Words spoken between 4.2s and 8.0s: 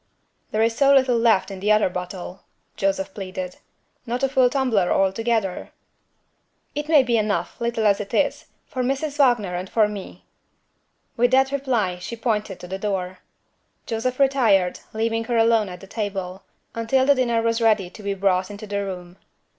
a full tumbler altogether." "It may be enough, little